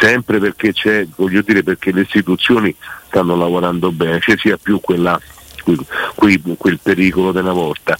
sempre 0.00 0.38
perché 0.38 0.72
c'è, 0.72 1.06
voglio 1.16 1.42
dire, 1.42 1.62
perché 1.62 1.92
le 1.92 2.00
istituzioni 2.02 2.74
stanno 3.12 3.36
lavorando 3.36 3.92
bene, 3.92 4.20
ci 4.20 4.34
sia 4.38 4.56
più 4.56 4.80
quella, 4.80 5.20
quel, 6.14 6.40
quel, 6.56 6.78
pericolo 6.82 7.30
della 7.30 7.52
volta. 7.52 7.98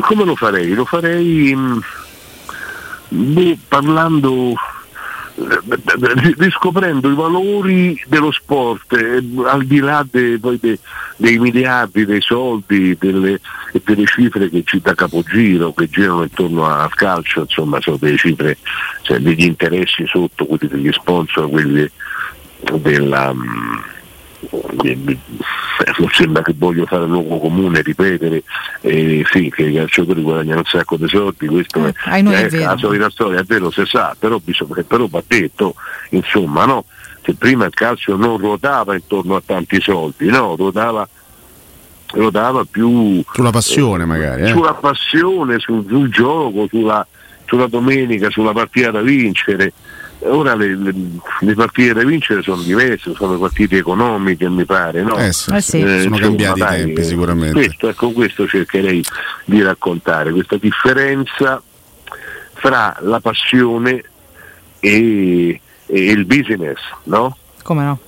Come 0.00 0.24
lo 0.24 0.36
farei? 0.36 0.72
Lo 0.74 0.84
farei 0.84 1.52
mm, 1.52 1.80
parlando 3.66 4.54
riscoprendo 6.36 7.10
i 7.10 7.14
valori 7.14 8.00
dello 8.06 8.30
sport 8.30 8.92
eh, 8.92 9.20
al 9.44 9.64
di 9.64 9.80
là 9.80 10.06
de, 10.08 10.38
de, 10.38 10.78
dei 11.16 11.38
miliardi, 11.40 12.04
dei 12.04 12.20
soldi 12.20 12.92
e 12.92 12.96
delle 12.96 14.06
cifre 14.06 14.48
che 14.48 14.62
ci 14.64 14.80
da 14.80 14.94
capogiro, 14.94 15.72
che 15.72 15.88
girano 15.88 16.22
intorno 16.22 16.66
al 16.66 16.94
calcio, 16.94 17.40
insomma 17.40 17.80
sono 17.80 17.96
delle 17.96 18.16
cifre, 18.16 18.58
cioè 19.02 19.18
degli 19.18 19.42
interessi 19.42 20.06
sotto, 20.06 20.46
quelli 20.46 20.68
degli 20.68 20.92
sponsor, 20.92 21.50
quelli 21.50 21.90
della... 22.74 23.34
Non 24.50 26.08
sembra 26.12 26.42
che 26.42 26.54
voglio 26.56 26.86
fare 26.86 27.06
luogo 27.06 27.38
comune, 27.38 27.82
ripetere 27.82 28.42
eh, 28.80 29.24
sì, 29.30 29.50
che 29.50 29.62
i 29.62 29.74
calciatori 29.74 30.22
guadagnano 30.22 30.58
un 30.58 30.64
sacco 30.64 30.96
di 30.96 31.08
soldi, 31.08 31.46
questo 31.46 31.86
eh, 31.86 31.92
è, 32.04 32.22
è, 32.22 32.48
è 32.48 32.58
la 32.60 32.76
solita 32.76 33.10
storia, 33.10 33.40
è 33.40 33.44
vero, 33.44 33.70
si 33.70 33.82
sa, 33.86 34.14
però, 34.18 34.38
bisogna, 34.42 34.82
però 34.86 35.06
va 35.08 35.22
detto, 35.26 35.74
insomma, 36.10 36.64
no? 36.64 36.84
che 37.24 37.34
prima 37.34 37.64
il 37.64 37.72
calcio 37.72 38.16
non 38.16 38.36
ruotava 38.36 38.94
intorno 38.94 39.36
a 39.36 39.42
tanti 39.44 39.80
soldi, 39.80 40.28
no, 40.28 40.54
ruotava 40.56 41.08
ruotava 42.14 42.64
più 42.64 43.22
sulla 43.32 43.50
passione 43.50 44.04
eh, 44.04 44.06
magari 44.06 44.42
eh? 44.42 44.48
sulla 44.48 44.74
passione 44.74 45.58
sul, 45.58 45.84
sul 45.88 46.08
gioco 46.10 46.66
sulla, 46.68 47.04
sulla, 47.44 47.66
domenica 47.66 48.30
sulla 48.30 48.52
partita 48.52 48.92
da 48.92 49.00
vincere 49.00 49.72
ora 50.24 50.54
le, 50.54 50.76
le, 50.76 50.94
le, 51.40 51.54
partite 51.54 51.92
da 51.92 52.04
vincere 52.04 52.42
sono 52.42 52.62
diverse, 52.62 53.12
sono 53.14 53.38
partite 53.38 53.76
economiche 53.78 54.48
mi 54.48 54.64
pare, 54.64 55.02
no? 55.02 55.16
Eh 55.16 55.32
sì, 55.32 55.50
eh 55.52 55.60
sì. 55.60 55.80
Eh, 55.80 56.00
sono 56.02 56.18
cambiati 56.18 56.60
i 56.60 56.64
tempi 56.64 57.04
sicuramente. 57.04 57.52
Questo, 57.52 57.88
ecco, 57.88 58.10
questo 58.12 58.46
cercherei 58.46 59.04
di 59.44 59.62
raccontare, 59.62 60.32
questa 60.32 60.56
differenza 60.56 61.62
fra 62.54 62.96
la 63.00 63.20
passione 63.20 64.02
e, 64.80 65.60
e 65.86 66.10
il 66.10 66.24
business, 66.24 66.78
no? 67.04 67.36
Come 67.62 67.84
no? 67.84 67.98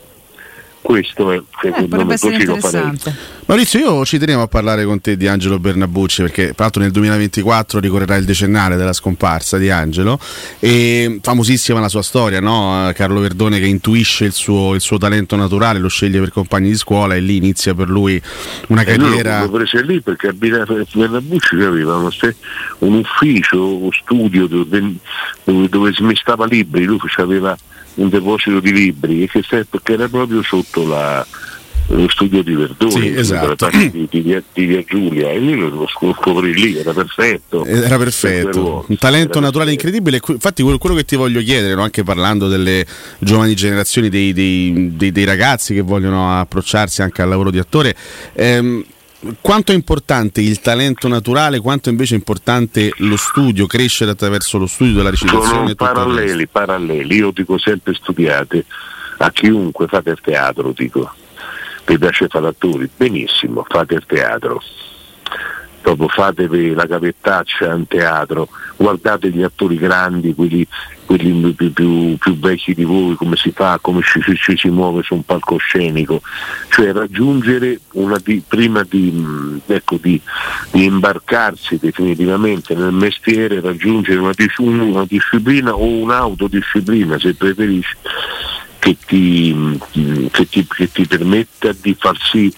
questo 0.87 1.33
è 1.33 1.43
secondo 1.61 2.01
eh, 2.01 2.05
me 2.05 2.19
così 2.19 2.45
lo 2.45 2.57
farei. 2.61 3.01
Maurizio, 3.49 3.79
io 3.79 4.05
ci 4.05 4.19
tenevo 4.19 4.43
a 4.43 4.49
parlare 4.49 4.85
con 4.85 5.01
te 5.01 5.17
di 5.17 5.29
Angelo 5.29 5.61
Bernabucci 5.61 6.23
perché 6.23 6.47
tra 6.47 6.65
l'altro 6.65 6.83
nel 6.83 6.91
2024 6.91 7.79
ricorrerà 7.79 8.17
il 8.17 8.25
decennale 8.25 8.75
della 8.75 8.93
scomparsa 8.93 9.57
di 9.57 9.71
Angelo 9.71 10.19
e 10.59 11.21
famosissima 11.23 11.79
la 11.79 11.89
sua 11.89 12.03
storia, 12.03 12.41
no? 12.41 12.91
Carlo 12.93 13.21
Verdone 13.21 13.61
che 13.61 13.67
intuisce 13.67 14.25
il 14.25 14.33
suo, 14.33 14.75
il 14.75 14.81
suo, 14.81 14.99
talento 14.99 15.37
naturale, 15.37 15.79
lo 15.79 15.87
sceglie 15.87 16.19
per 16.19 16.33
compagni 16.33 16.71
di 16.71 16.77
scuola 16.77 17.15
e 17.15 17.21
lì 17.21 17.37
inizia 17.37 17.73
per 17.73 17.89
lui 17.89 18.21
una 18.67 18.83
carriera. 18.83 19.43
L'ho 19.43 19.51
preso 19.51 19.81
lì 19.81 20.01
perché 20.01 20.33
Bernabucci 20.33 21.55
aveva 21.61 21.99
un 21.99 22.95
ufficio, 22.95 23.77
uno 23.77 23.93
studio 23.93 24.49
dove, 24.49 24.95
dove, 25.45 25.93
smistava 25.93 26.47
libri, 26.47 26.83
lui 26.83 26.99
aveva 27.19 27.57
un 27.95 28.09
deposito 28.09 28.59
di 28.59 28.73
libri 28.73 29.29
che, 29.29 29.45
che 29.47 29.93
era 29.93 30.09
proprio 30.09 30.43
sotto 30.43 30.85
la, 30.85 31.25
lo 31.89 32.09
studio 32.09 32.43
di 32.43 32.55
Verdone 32.55 32.91
sì, 32.91 33.15
esatto. 33.15 33.69
di, 33.71 34.09
di, 34.11 34.43
di, 34.53 34.65
Via 34.67 34.83
Giulia 34.85 35.31
e 35.31 35.39
io 35.39 35.69
lo 35.69 35.87
scoprì 35.87 36.53
lì, 36.53 36.77
era 36.77 36.93
perfetto. 36.93 37.65
Era 37.65 37.97
perfetto, 37.97 38.85
un 38.89 38.97
talento 38.97 39.39
era 39.39 39.47
naturale 39.47 39.75
perfetto. 39.75 39.97
incredibile. 39.97 40.21
Infatti 40.27 40.63
quello, 40.63 40.79
quello, 40.79 40.97
che 40.97 41.05
ti 41.05 41.17
voglio 41.17 41.41
chiedere, 41.41 41.75
no? 41.75 41.83
anche 41.83 42.03
parlando 42.03 42.49
delle 42.49 42.85
giovani 43.19 43.55
generazioni, 43.55 44.09
dei, 44.09 44.33
dei, 44.33 44.97
dei, 44.97 45.13
dei, 45.13 45.25
ragazzi 45.25 45.75
che 45.75 45.83
vogliono 45.83 46.39
approcciarsi 46.39 47.03
anche 47.03 47.23
al 47.23 47.29
lavoro 47.29 47.51
di 47.51 47.59
attore, 47.59 47.95
ehm, 48.33 48.85
quanto 49.41 49.73
è 49.73 49.75
importante 49.75 50.41
il 50.41 50.61
talento 50.61 51.09
naturale, 51.09 51.61
quanto 51.61 51.89
invece 51.89 52.15
è 52.15 52.19
importante 52.19 52.93
lo 52.99 53.17
studio, 53.17 53.67
crescere 53.67 54.11
attraverso 54.11 54.59
lo 54.59 54.67
studio 54.67 54.95
della 54.95 55.11
recitazione? 55.11 55.47
Sono 55.47 55.75
paralleli, 55.75 56.47
paralleli. 56.47 57.17
Io 57.17 57.31
dico 57.31 57.59
sempre 57.59 57.95
studiate, 57.95 58.65
a 59.19 59.31
chiunque 59.31 59.87
fate 59.87 60.11
il 60.11 60.21
teatro, 60.21 60.73
dico. 60.77 61.11
Vi 61.87 61.99
piace 61.99 62.29
fare 62.29 62.49
attori? 62.49 62.91
Benissimo, 62.97 63.65
fate 63.69 63.95
il 63.95 64.05
teatro 64.07 64.61
dopo 65.87 66.09
fatevi 66.09 66.75
la 66.75 66.85
cavettaccia 66.85 67.73
in 67.73 67.87
teatro, 67.87 68.49
guardate 68.75 69.31
gli 69.31 69.45
attori 69.45 69.77
grandi, 69.77 70.35
quelli, 70.35 70.67
quelli 71.05 71.53
più, 71.53 71.73
più, 71.73 72.17
più, 72.19 72.39
vecchi 72.41 72.75
di 72.75 72.83
voi, 72.83 73.15
come 73.15 73.37
si 73.37 73.53
fa, 73.53 73.79
come 73.81 74.03
ci, 74.03 74.21
ci, 74.35 74.57
si 74.57 74.69
muove 74.69 75.05
su 75.05 75.15
un 75.15 75.25
palcoscenico, 75.25 76.23
cioè 76.71 76.93
raggiungere 76.93 77.79
una 77.93 78.21
di, 78.21 78.43
prima 78.47 78.83
di, 78.83 79.61
ecco, 79.65 79.97
di, 80.03 80.21
di, 80.73 80.85
imbarcarsi 80.87 81.79
definitivamente 81.79 82.75
nel 82.75 82.91
mestiere, 82.91 83.61
raggiungere 83.61 84.19
una, 84.19 84.35
una 84.57 85.05
disciplina 85.07 85.73
o 85.73 85.87
un'autodisciplina 85.87 87.17
se 87.21 87.35
preferisci. 87.35 87.97
Che 88.87 88.97
ti, 89.05 89.81
che, 90.31 90.49
ti, 90.49 90.65
che 90.65 90.93
ti 90.93 91.07
permetta 91.09 91.73
di 91.73 91.97
far 91.99 92.17
sì 92.21 92.55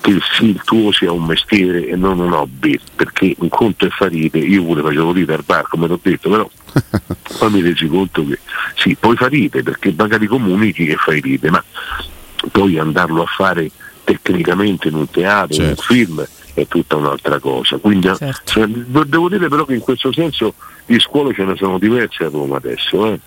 che 0.00 0.10
il 0.40 0.60
tuo 0.64 0.90
sia 0.90 1.12
un 1.12 1.24
mestiere 1.24 1.86
e 1.86 1.94
non 1.94 2.18
un 2.18 2.32
hobby, 2.32 2.78
perché 2.94 3.36
un 3.38 3.48
conto 3.48 3.86
è 3.86 4.08
ride, 4.08 4.38
io 4.40 4.64
pure 4.64 4.82
facevo 4.82 5.12
ride 5.12 5.34
al 5.34 5.44
bar 5.46 5.68
come 5.68 5.86
l'ho 5.86 5.98
detto, 6.02 6.28
però 6.28 6.50
poi 7.38 7.50
mi 7.50 7.62
resi 7.62 7.86
conto 7.86 8.26
che 8.26 8.40
sì, 8.74 8.96
puoi 8.96 9.16
fare 9.16 9.36
ride 9.36 9.62
perché 9.62 9.94
magari 9.96 10.26
comunichi 10.26 10.86
che 10.86 10.96
fai 10.96 11.20
ride, 11.20 11.50
ma 11.50 11.62
poi 12.50 12.78
andarlo 12.78 13.22
a 13.22 13.26
fare 13.26 13.70
tecnicamente 14.02 14.88
in 14.88 14.94
un 14.94 15.08
teatro, 15.08 15.54
certo. 15.54 15.62
in 15.62 15.68
un 15.68 15.76
certo. 15.76 15.94
film 15.94 16.26
è 16.54 16.66
tutta 16.66 16.96
un'altra 16.96 17.38
cosa. 17.38 17.78
Quindi 17.78 18.08
certo. 18.14 18.42
cioè, 18.44 18.66
devo 18.66 19.28
dire 19.28 19.48
però 19.48 19.64
che 19.64 19.74
in 19.74 19.80
questo 19.80 20.12
senso 20.12 20.54
di 20.84 20.98
scuole 21.00 21.32
ce 21.32 21.44
ne 21.44 21.56
sono 21.56 21.78
diverse 21.78 22.24
a 22.24 22.28
Roma 22.28 22.56
adesso. 22.56 23.06
Eh. 23.06 23.20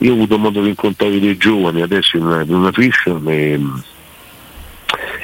Io 0.00 0.12
ho 0.12 0.14
avuto 0.14 0.38
modo 0.38 0.62
di 0.62 0.68
incontrare 0.68 1.18
dei 1.18 1.36
giovani 1.36 1.82
adesso 1.82 2.16
in 2.16 2.26
una, 2.26 2.42
in 2.42 2.54
una 2.54 2.72
fiction 2.72 3.22
e 3.28 3.60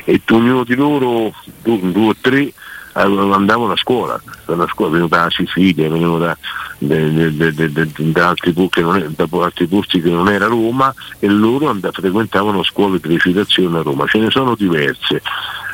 e 0.09 0.23
ognuno 0.31 0.63
di 0.63 0.77
loro, 0.77 1.33
due 1.63 2.09
o 2.09 2.15
tre, 2.21 2.53
andavano 2.93 3.73
a 3.73 3.77
scuola, 3.77 4.15
a 4.15 4.67
scuola 4.69 4.93
venivano 4.93 5.09
da 5.09 5.29
Sicilia, 5.31 5.91
venivano 5.91 6.19
da, 6.19 6.37
da, 6.79 8.29
altri, 8.29 8.53
posti 8.53 10.01
che 10.01 10.11
non 10.11 10.29
era 10.29 10.47
Roma 10.47 10.95
e 11.19 11.27
loro 11.27 11.69
and- 11.69 11.91
frequentavano 11.93 12.63
scuole 12.63 13.01
di 13.01 13.09
recitazione 13.09 13.79
a 13.79 13.83
Roma, 13.83 14.07
ce 14.07 14.19
ne 14.19 14.31
sono 14.31 14.55
diverse. 14.55 15.21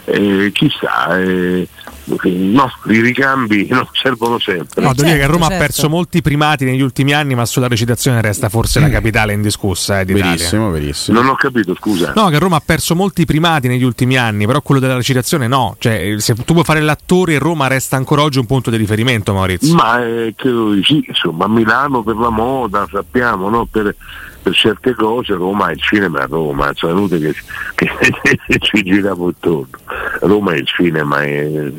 Eh, 0.06 0.50
chissà, 0.52 1.20
eh, 1.20 1.68
no, 2.22 2.70
i 2.86 3.00
ricambi 3.00 3.66
no, 3.70 3.88
servono 3.92 4.38
sempre. 4.38 4.82
No, 4.82 4.92
devo 4.94 5.08
dire 5.08 5.18
che 5.18 5.26
Roma 5.26 5.46
certo. 5.46 5.54
ha 5.54 5.66
perso 5.66 5.88
molti 5.88 6.22
primati 6.22 6.64
negli 6.64 6.80
ultimi 6.80 7.12
anni, 7.12 7.34
ma 7.34 7.44
sulla 7.44 7.68
recitazione 7.68 8.20
resta 8.20 8.48
forse 8.48 8.80
mm. 8.80 8.82
la 8.82 8.88
capitale 8.90 9.32
indiscussa 9.32 10.00
eh, 10.00 10.04
d'Italia. 10.04 10.30
Verissimo, 10.30 10.70
verissimo. 10.70 11.20
Non 11.20 11.30
ho 11.30 11.34
capito, 11.34 11.74
scusa. 11.74 12.12
No, 12.14 12.28
che 12.28 12.38
Roma 12.38 12.56
ha 12.56 12.62
perso 12.64 12.94
molti 12.94 13.24
primati 13.24 13.68
negli 13.68 13.84
ultimi 13.84 14.16
anni, 14.16 14.46
però 14.46 14.60
quello 14.60 14.80
della 14.80 14.96
recitazione 14.96 15.46
no. 15.46 15.76
Cioè, 15.78 16.16
se 16.18 16.34
tu 16.34 16.52
vuoi 16.52 16.64
fare 16.64 16.80
l'attore, 16.80 17.38
Roma 17.38 17.66
resta 17.66 17.96
ancora 17.96 18.22
oggi 18.22 18.38
un 18.38 18.46
punto 18.46 18.70
di 18.70 18.76
riferimento, 18.76 19.32
Maurizio. 19.32 19.74
Ma 19.74 20.04
eh, 20.04 20.34
credo 20.36 20.72
di 20.72 20.82
sì, 20.84 21.04
insomma, 21.06 21.44
a 21.46 21.48
Milano 21.48 22.02
per 22.02 22.16
la 22.16 22.30
moda, 22.30 22.86
sappiamo, 22.90 23.48
no? 23.48 23.66
per, 23.66 23.94
per 24.42 24.54
certe 24.54 24.94
cose 24.94 25.34
Roma 25.34 25.68
è 25.68 25.72
il 25.72 25.80
cinema 25.80 26.22
a 26.22 26.26
Roma, 26.26 26.70
è 26.70 26.86
inutile 26.86 27.32
che, 27.74 27.88
che 28.46 28.58
ci 28.58 28.82
giriamo 28.82 29.26
intorno. 29.26 29.78
Roma 30.20 30.52
è 30.52 30.56
il 30.56 30.66
cinema, 30.66 31.22
è, 31.22 31.70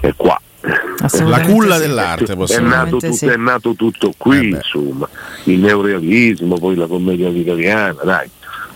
è 0.00 0.12
qua. 0.16 0.40
La 0.60 1.40
culla 1.40 1.76
sì. 1.76 1.80
dell'arte 1.80 2.32
è 2.32 2.60
nato, 2.60 2.98
tutto, 2.98 3.12
sì. 3.12 3.26
è 3.26 3.36
nato 3.36 3.74
tutto 3.74 4.12
qui, 4.18 4.50
eh 4.50 4.56
insomma, 4.56 5.08
il 5.44 5.58
neorealismo, 5.58 6.58
poi 6.58 6.76
la 6.76 6.86
commedia 6.86 7.28
italiana, 7.30 8.02
dai, 8.04 8.28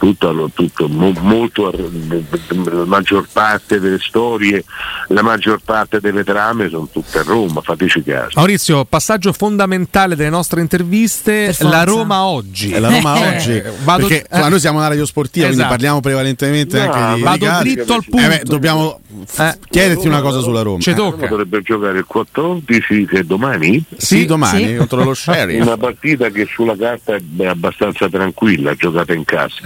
tutto, 0.04 0.50
tutto, 0.52 0.88
molto, 0.88 1.70
la 1.72 2.84
maggior 2.84 3.26
parte 3.32 3.80
delle 3.80 3.98
storie, 3.98 4.62
la 5.08 5.22
maggior 5.22 5.60
parte 5.64 5.98
delle 5.98 6.24
trame 6.24 6.68
sono 6.68 6.88
tutte 6.92 7.20
a 7.20 7.22
Roma, 7.22 7.62
fateci 7.62 8.02
caso. 8.02 8.32
Maurizio, 8.34 8.84
passaggio 8.84 9.32
fondamentale 9.32 10.14
delle 10.14 10.28
nostre 10.28 10.60
interviste, 10.60 11.56
la 11.60 11.84
Roma 11.84 12.24
oggi. 12.24 12.72
È 12.72 12.78
la 12.78 12.90
Roma 12.90 13.16
eh, 13.16 13.36
oggi. 13.36 13.62
Vado, 13.82 14.06
perché 14.06 14.26
eh, 14.30 14.48
noi 14.48 14.60
siamo 14.60 14.78
una 14.78 14.88
radio 14.88 15.06
sportiva, 15.06 15.46
esatto. 15.46 15.62
quindi 15.62 15.74
parliamo 15.74 16.00
prevalentemente 16.00 16.84
no, 16.84 16.92
anche 16.92 17.14
di 17.14 17.22
Vado 17.22 17.62
di 17.62 17.74
dritto 17.74 17.94
al 17.94 18.04
punto. 18.04 18.26
Eh 18.26 18.28
beh, 18.28 18.40
dobbiamo 18.44 19.00
eh, 19.38 19.58
chiederti 19.68 20.06
una 20.06 20.20
cosa 20.20 20.40
sulla 20.40 20.62
Roma. 20.62 20.80
Ci 20.80 20.94
tocca. 20.94 21.16
Roma 21.16 21.26
dovrebbe 21.28 21.62
giocare 21.62 21.98
il 21.98 22.04
14 22.04 23.06
che 23.06 23.24
domani? 23.24 23.84
Sì, 23.96 24.18
sì 24.18 24.24
domani 24.24 24.66
sì. 24.66 24.76
contro 24.76 25.04
lo 25.04 25.14
Sherry. 25.14 25.60
Una 25.60 25.76
partita 25.76 26.28
che 26.30 26.46
sulla 26.46 26.76
carta 26.76 27.16
è 27.16 27.46
abbastanza 27.46 28.08
tranquilla, 28.08 28.74
giocata 28.74 29.12
in 29.12 29.24
casa. 29.24 29.56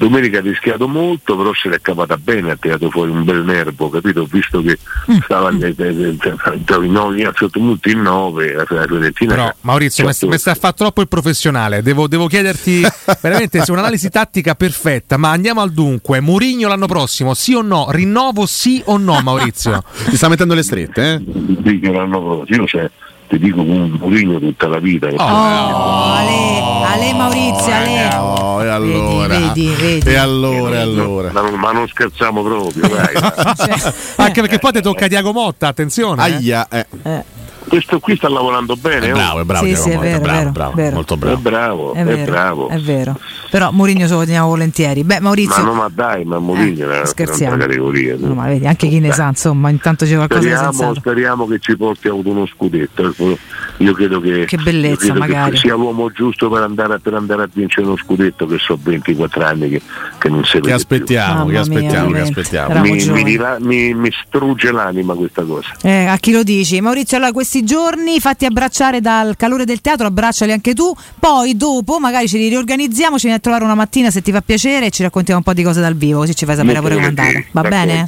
Domenica 0.00 0.38
ha 0.38 0.40
rischiato 0.40 0.88
molto, 0.88 1.36
però 1.36 1.52
se 1.52 1.68
l'è 1.68 1.78
cavata 1.78 2.16
bene, 2.16 2.52
ha 2.52 2.56
tirato 2.56 2.88
fuori 2.88 3.10
un 3.10 3.22
bel 3.22 3.44
nervo, 3.44 3.90
capito? 3.90 4.22
Ho 4.22 4.28
visto 4.30 4.62
che 4.62 4.78
mm. 5.12 5.18
stava 5.24 5.50
in 5.50 5.58
9, 5.58 7.22
a 7.22 7.28
un 7.28 7.34
certo 7.34 7.48
punto 7.50 7.90
in 7.90 8.00
9, 8.00 8.54
la 8.54 8.64
Fiorentina. 8.64 9.34
Però 9.34 9.54
Maurizio, 9.60 10.06
mi 10.06 10.38
sta 10.38 10.52
a 10.52 10.54
fare 10.54 10.72
troppo 10.74 11.02
il 11.02 11.08
professionale, 11.08 11.82
devo, 11.82 12.08
devo 12.08 12.28
chiederti 12.28 12.80
veramente 13.20 13.62
se 13.62 13.70
un'analisi 13.72 14.08
tattica 14.08 14.54
perfetta, 14.54 15.18
ma 15.18 15.32
andiamo 15.32 15.60
al 15.60 15.70
dunque, 15.70 16.22
Murigno 16.22 16.66
l'anno 16.66 16.86
prossimo, 16.86 17.34
sì 17.34 17.52
o 17.52 17.60
no? 17.60 17.88
Rinnovo 17.90 18.46
sì 18.46 18.80
o 18.86 18.96
no 18.96 19.20
Maurizio? 19.20 19.84
Ti 20.08 20.16
sta 20.16 20.30
mettendo 20.30 20.54
le 20.54 20.62
strette, 20.62 21.12
eh? 21.12 21.20
Dico 21.22 21.92
l'anno 21.92 22.22
prossimo, 22.22 22.66
cioè, 22.66 22.90
ti 23.30 23.38
dico 23.38 23.62
un 23.62 23.90
Mourinho 23.92 24.40
tutta 24.40 24.66
la 24.66 24.80
vita. 24.80 25.06
Oh, 25.06 25.14
oh, 25.14 26.12
Ale, 26.14 26.84
Ale 26.84 27.12
Maurizio, 27.14 27.72
Ale. 27.72 28.14
Oh, 28.16 28.64
e 28.64 28.68
allora, 28.68 29.38
vedi, 29.38 29.68
vedi, 29.68 29.74
vedi. 29.80 30.08
E 30.08 30.16
allora, 30.16 30.74
e 30.74 30.80
allora. 30.80 31.30
Ma, 31.30 31.48
ma, 31.52 31.70
non 31.70 31.86
scherziamo 31.86 32.42
proprio, 32.42 32.88
dai. 32.88 33.14
cioè. 33.54 33.94
Anche 34.16 34.40
perché 34.40 34.58
poi 34.58 34.72
ti 34.72 34.82
tocca 34.82 35.06
Diago 35.06 35.32
Motta, 35.32 35.68
attenzione. 35.68 36.26
Eh. 36.26 36.32
Aia, 36.34 36.66
eh. 36.68 36.86
eh 37.04 37.24
questo 37.70 38.00
qui 38.00 38.16
sta 38.16 38.28
lavorando 38.28 38.74
bene. 38.74 39.06
È 39.06 39.12
bravo, 39.12 39.40
è 39.40 39.44
bravo, 39.44 39.64
sì, 39.64 39.76
sì, 39.76 39.90
è 39.90 39.98
vero, 39.98 40.18
bravo, 40.18 40.38
vero, 40.38 40.50
bravo, 40.50 40.72
vero. 40.74 40.94
molto 40.96 41.16
bravo. 41.16 41.36
È 41.36 41.40
bravo, 41.40 41.92
è, 41.94 42.04
vero, 42.04 42.30
bravo. 42.30 42.68
È 42.68 42.78
vero. 42.78 43.16
Però 43.48 43.70
Mourinho 43.70 44.08
se 44.08 44.12
lo 44.12 44.24
teniamo 44.24 44.48
volentieri. 44.48 45.04
Beh, 45.04 45.20
Maurizio. 45.20 45.62
Ma 45.62 45.68
no, 45.70 45.74
ma 45.74 45.90
dai, 45.92 46.24
ma 46.24 46.40
Mourinho 46.40 46.90
eh, 46.90 47.02
è 47.02 47.06
scherziamo. 47.06 47.54
una 47.54 47.66
categoria. 47.66 48.16
No, 48.18 48.34
ma 48.34 48.46
vedi, 48.46 48.66
anche 48.66 48.88
chi 48.88 48.98
ne 48.98 49.12
sa, 49.12 49.28
insomma, 49.28 49.70
intanto 49.70 50.04
c'è 50.04 50.16
qualcosa 50.16 50.40
speriamo, 50.40 50.70
di 50.70 50.76
sensato. 50.76 50.98
Speriamo 50.98 51.46
che 51.46 51.58
ci 51.60 51.76
porti 51.76 52.08
a 52.08 52.12
uno 52.12 52.46
scudetto. 52.46 53.14
Io 53.76 53.92
credo 53.92 54.20
che, 54.20 54.46
che 54.46 54.56
bellezza, 54.56 55.14
magari. 55.14 55.52
Che 55.52 55.56
sia 55.58 55.74
l'uomo 55.76 56.10
giusto 56.10 56.50
per 56.50 56.62
andare, 56.62 56.98
per 56.98 57.14
andare, 57.14 57.44
a 57.44 57.48
vincere 57.52 57.86
uno 57.86 57.96
scudetto 57.96 58.46
che 58.46 58.58
so 58.58 58.76
24 58.82 59.44
anni 59.44 59.68
che, 59.68 59.82
che 60.18 60.28
non 60.28 60.44
si 60.44 60.54
vede. 60.54 60.68
Che 60.68 60.74
aspettiamo, 60.74 61.46
che 61.46 61.58
aspettiamo, 61.58 62.08
mia, 62.08 62.16
che 62.16 62.22
aspettiamo. 62.22 62.80
Mi, 62.80 63.04
mi, 63.06 63.38
mi, 63.60 63.94
mi, 63.94 64.10
strugge 64.26 64.72
l'anima 64.72 65.14
questa 65.14 65.44
cosa. 65.44 65.68
Eh, 65.82 66.06
a 66.06 66.16
chi 66.16 66.32
lo 66.32 66.42
dici? 66.42 66.80
Maurizio, 66.80 67.16
allora 67.16 67.32
questi 67.32 67.59
giorni 67.64 68.20
fatti 68.20 68.44
abbracciare 68.44 69.00
dal 69.00 69.36
calore 69.36 69.64
del 69.64 69.80
teatro, 69.80 70.06
abbracciali 70.06 70.52
anche 70.52 70.74
tu. 70.74 70.92
Poi 71.18 71.56
dopo 71.56 71.98
magari 71.98 72.28
ci 72.28 72.36
riorganizziamo, 72.48 73.16
ci 73.16 73.22
vieni 73.22 73.36
a 73.36 73.40
trovare 73.40 73.64
una 73.64 73.74
mattina 73.74 74.10
se 74.10 74.22
ti 74.22 74.32
fa 74.32 74.40
piacere 74.40 74.86
e 74.86 74.90
ci 74.90 75.02
raccontiamo 75.02 75.38
un 75.38 75.44
po' 75.44 75.52
di 75.52 75.62
cose 75.62 75.80
dal 75.80 75.94
vivo, 75.94 76.20
così 76.20 76.34
ci 76.34 76.44
fai 76.44 76.56
sapere 76.56 76.80
pure 76.80 76.94
come 76.94 77.06
è 77.06 77.08
andata. 77.08 77.44
Va 77.52 77.62
bene? 77.62 78.06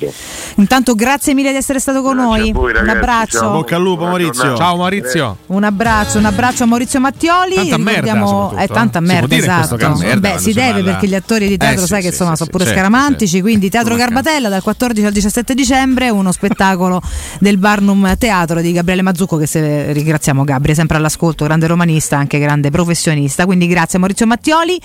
Intanto 0.56 0.94
grazie 0.94 1.34
mille 1.34 1.50
di 1.50 1.56
essere 1.56 1.78
stato 1.78 2.02
con 2.02 2.16
grazie 2.16 2.30
noi. 2.30 2.52
Voi, 2.52 2.72
un 2.74 2.88
abbraccio. 2.88 3.38
Ciao. 3.38 3.52
Bocca 3.52 3.76
al 3.76 3.82
lupo 3.82 4.04
Maurizio. 4.04 4.56
Ciao 4.56 4.76
Maurizio. 4.76 5.36
Un 5.46 5.64
abbraccio, 5.64 6.18
un 6.18 6.24
abbraccio 6.24 6.64
a 6.64 6.66
Maurizio 6.66 7.00
Mattioli. 7.00 7.54
Tanta 7.54 7.78
merda, 7.78 8.52
è 8.56 8.66
tanta 8.68 8.98
eh. 8.98 9.02
merda, 9.02 9.36
esatto. 9.36 9.76
merda 9.98 10.32
Beh, 10.32 10.38
si 10.38 10.52
deve 10.52 10.82
perché 10.82 11.06
gli 11.06 11.14
attori 11.14 11.48
di 11.48 11.56
teatro 11.56 11.84
eh, 11.84 11.86
sai 11.86 12.00
sì, 12.00 12.06
che 12.06 12.12
insomma 12.12 12.30
sì, 12.32 12.36
sono 12.38 12.50
pure 12.50 12.66
scaramantici, 12.66 13.40
quindi 13.40 13.70
Teatro 13.70 13.96
Garbatella 13.96 14.48
dal 14.48 14.62
14 14.62 15.06
al 15.06 15.12
17 15.12 15.54
dicembre, 15.54 16.10
uno 16.10 16.32
spettacolo 16.32 17.00
del 17.38 17.58
Barnum 17.58 18.16
Teatro 18.16 18.60
di 18.60 18.72
Gabriele 18.72 19.02
Mazzucco 19.02 19.36
che 19.42 19.48
se 19.48 19.92
ringraziamo 19.92 20.44
Gabriele 20.44 20.74
sempre 20.74 20.96
all'ascolto, 20.96 21.44
grande 21.44 21.66
romanista, 21.66 22.16
anche 22.16 22.38
grande 22.38 22.70
professionista. 22.70 23.44
Quindi 23.44 23.66
grazie 23.66 23.98
Maurizio 23.98 24.26
Mattioli. 24.26 24.80